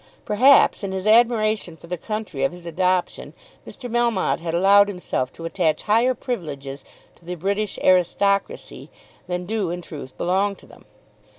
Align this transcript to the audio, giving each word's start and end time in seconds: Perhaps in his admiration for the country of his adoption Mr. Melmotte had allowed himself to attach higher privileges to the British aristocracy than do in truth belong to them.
Perhaps 0.25 0.83
in 0.83 0.93
his 0.93 1.05
admiration 1.05 1.77
for 1.77 1.85
the 1.85 1.95
country 1.95 2.43
of 2.43 2.51
his 2.51 2.65
adoption 2.65 3.35
Mr. 3.67 3.87
Melmotte 3.87 4.39
had 4.39 4.55
allowed 4.55 4.87
himself 4.87 5.31
to 5.33 5.45
attach 5.45 5.83
higher 5.83 6.15
privileges 6.15 6.83
to 7.17 7.23
the 7.23 7.35
British 7.35 7.77
aristocracy 7.83 8.89
than 9.27 9.45
do 9.45 9.69
in 9.69 9.83
truth 9.83 10.17
belong 10.17 10.55
to 10.55 10.65
them. 10.65 10.85